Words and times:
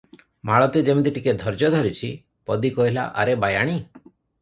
ମାଳତୀ 0.49 0.81
ଯିମିତି 0.87 1.13
ଟିକିଏ 1.17 1.35
ଧୈର୍ଯ୍ୟ 1.43 1.71
ଧରିଛି, 1.77 2.11
ପଦୀ 2.51 2.75
କହିଲା, 2.81 3.09
"ଆରେ 3.21 3.41
ବାୟାଣୀ! 3.47 3.81